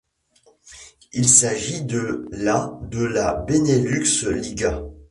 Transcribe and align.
Il 1.13 1.29
s’agit 1.29 1.83
de 1.83 2.27
la 2.31 2.75
de 2.89 3.03
la 3.03 3.35
Benelux 3.35 4.31
liga. 4.31 4.81